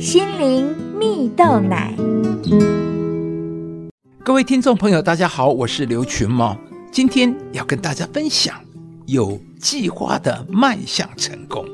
[0.00, 1.94] 心灵蜜豆奶。
[4.24, 6.56] 各位听众朋友，大家好，我是刘群茂，
[6.90, 8.58] 今天要跟大家分享
[9.04, 11.66] 有计划的迈向成功。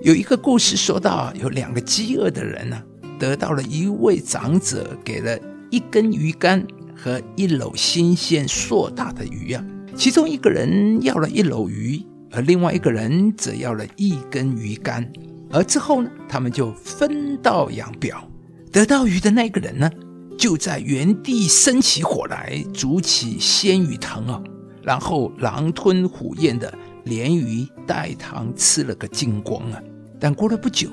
[0.00, 2.80] 有一个故事说到，有两个饥饿的人呢，
[3.18, 5.36] 得到了一位长者给了
[5.68, 6.64] 一根鱼竿
[6.94, 9.64] 和一篓新鲜硕大的鱼啊。
[9.96, 15.12] 其中一个人要了一篓鱼，而另外一个人则要了一根鱼竿。
[15.52, 18.26] 而之后呢，他们就分道扬镳。
[18.72, 19.90] 得到鱼的那个人呢，
[20.38, 24.42] 就在原地生起火来，煮起鲜鱼汤哦，
[24.82, 26.72] 然后狼吞虎咽的
[27.04, 29.80] 连鱼带汤吃了个精光啊。
[30.18, 30.88] 但过了不久，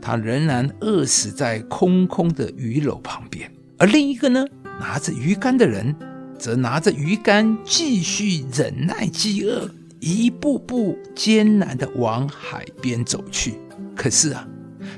[0.00, 3.50] 他仍然饿死在空空的鱼篓旁边。
[3.78, 4.44] 而另一个呢，
[4.78, 5.94] 拿着鱼竿的人。
[6.38, 9.70] 则拿着鱼竿继续忍耐饥饿，
[10.00, 13.54] 一步步艰难地往海边走去。
[13.96, 14.46] 可是啊，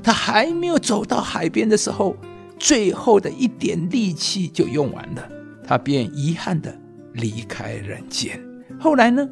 [0.03, 2.17] 他还没有走到海边的时候，
[2.59, 5.29] 最后的一点力气就用完了，
[5.67, 6.77] 他便遗憾的
[7.13, 8.41] 离开人间。
[8.79, 9.29] 后来呢，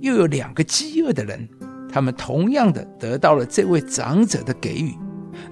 [0.00, 1.48] 又有两个饥饿的人，
[1.90, 4.94] 他们同样的得到了这位长者的给予，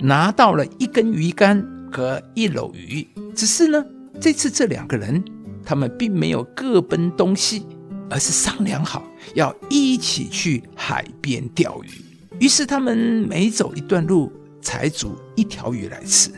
[0.01, 3.07] 拿到了一根鱼竿和一篓鱼。
[3.35, 3.85] 只是呢，
[4.21, 5.23] 这次这两个人。
[5.63, 7.67] 他们并没有各奔东西，
[8.09, 9.05] 而是商量好
[9.35, 12.10] 要一起去海边钓鱼。
[12.41, 12.97] 于是他们
[13.29, 16.31] 每走一段路，才煮一条鱼来吃。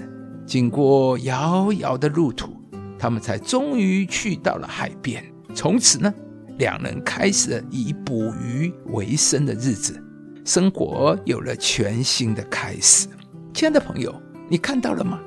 [0.44, 2.56] 经过遥遥的路途，
[2.98, 5.25] 他们才终于去到了海边。
[5.55, 6.12] 从此呢，
[6.59, 10.03] 两人开始了以捕鱼为生的日子，
[10.44, 13.06] 生活有了全新的开始。
[13.55, 14.12] 亲爱的朋友，
[14.50, 15.20] 你看到了吗？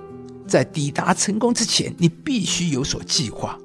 [0.45, 3.57] 在抵达成功之前，你必须有所计划。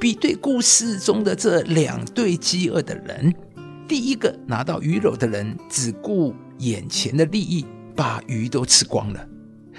[0.00, 3.34] 比对故事中的这两对饥饿的人，
[3.88, 9.20] 第一个拿到鱼篓的人只顾眼前的利益，把鱼都吃光了；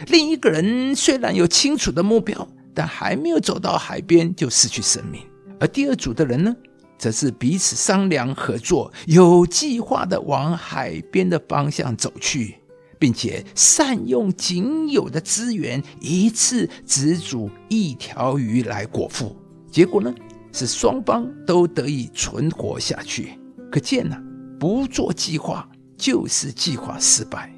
[0.07, 5.21] 另一个人虽然有清楚的目标，但还没有走到海边就失去生命。
[5.59, 6.55] 而第二组的人呢，
[6.97, 12.55] 则是彼此商量合作，有计划的往海边的方向走去，
[12.97, 19.35] 并且善用仅有的资源，一次只煮一条鱼来果腹。
[19.69, 20.13] 结果呢，
[20.53, 23.37] 是双方都得以存活下去。
[23.71, 24.17] 可见呢，
[24.59, 25.67] 不做计划
[25.97, 27.51] 就是计划失败，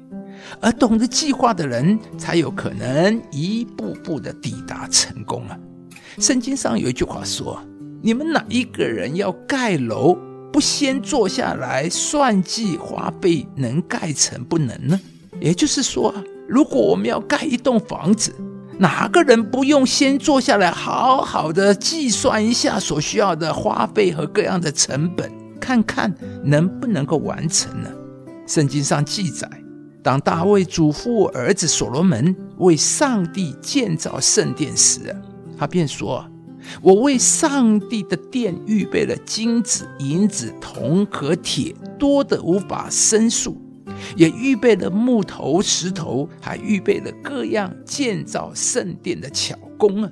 [0.60, 5.58] 而懂得计划的人才有可能一步步的抵达成功啊。
[6.18, 7.62] 圣经上有一句话说
[8.02, 10.16] ：“你们哪一个人要盖楼，
[10.52, 15.00] 不先坐下来算计花费，能盖成不能呢？”
[15.40, 16.12] 也就是说，
[16.48, 18.34] 如果我们要盖一栋房子，
[18.78, 26.12] 哪个人不用先坐下来，好好的计算一下所需要的花费和各样的成本，看看
[26.42, 27.90] 能不能够完成呢？
[28.46, 29.48] 圣经上记载，
[30.02, 35.14] 当大卫嘱咐儿子所罗门为上帝建造圣殿时，
[35.56, 36.26] 他便说
[36.82, 43.56] ：“我为上帝的殿预备了金子、银子、铜和铁，多得无法申诉。”
[44.16, 50.10] 也预备了木头、石头，还预备了各样建造圣殿的巧工啊，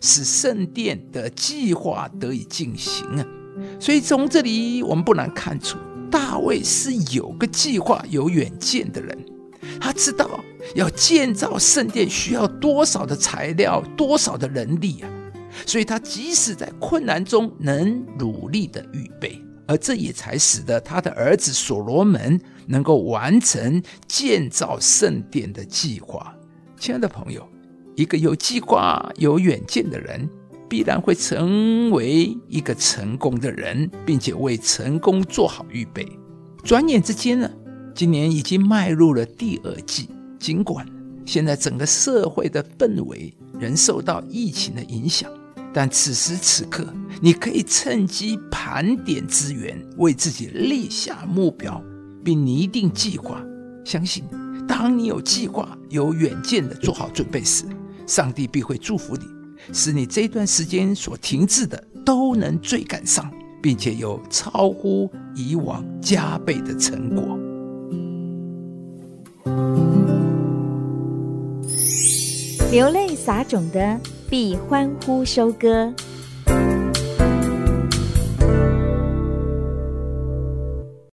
[0.00, 3.26] 使圣殿的计划得以进行啊。
[3.80, 5.78] 所以从这里我们不难看出，
[6.10, 9.18] 大卫是有个计划、有远见的人。
[9.80, 10.28] 他知道
[10.74, 15.10] 要建造圣殿需要多少的材料、多少的人力啊，
[15.66, 19.42] 所以他即使在困难中，能努力的预备。
[19.68, 26.32] 而这也才使得他的儿子所罗门能够完成建造圣殿的计划。
[26.78, 27.44] 亲爱的朋友，
[27.96, 30.28] 一个有计划、有远见的人，
[30.68, 36.06] 必然会成为一个成功的人，并且为成功做好预备。
[36.62, 37.50] 转眼之间呢，
[37.94, 40.10] 今年已经迈入了第二季。
[40.38, 40.86] 尽管
[41.24, 45.30] 现在整个社会的氛围仍受到疫情的影响。
[45.72, 46.86] 但此时此刻，
[47.22, 51.82] 你可以趁机盘点资源，为自己立下目标，
[52.22, 53.42] 并拟定计划。
[53.84, 54.24] 相信，
[54.68, 57.64] 当你有计划、有远见的做好准备时，
[58.06, 59.24] 上帝必会祝福你，
[59.72, 63.30] 使你这段时间所停滞的都能追赶上，
[63.62, 67.38] 并且有超乎以往加倍的成果。
[72.70, 74.00] 流泪撒种的。
[74.28, 75.94] 必欢呼收割。